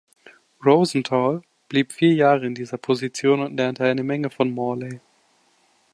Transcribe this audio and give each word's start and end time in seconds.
Rosenthal 0.65 1.43
blieb 1.69 1.91
vier 1.93 2.15
Jahre 2.15 2.47
in 2.47 2.55
dieser 2.55 2.79
Position 2.79 3.39
und 3.39 3.55
lernte 3.55 3.83
eine 3.85 4.01
Menge 4.01 4.31
von 4.31 4.49
Morley. 4.49 4.99